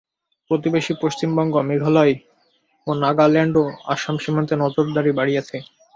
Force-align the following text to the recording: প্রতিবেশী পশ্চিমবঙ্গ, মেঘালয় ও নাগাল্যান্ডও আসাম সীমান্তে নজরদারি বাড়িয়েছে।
প্রতিবেশী 0.51 0.93
পশ্চিমবঙ্গ, 1.01 1.53
মেঘালয় 1.69 2.13
ও 2.87 2.99
নাগাল্যান্ডও 3.03 3.63
আসাম 3.93 4.15
সীমান্তে 4.23 4.55
নজরদারি 4.63 5.11
বাড়িয়েছে। 5.19 5.57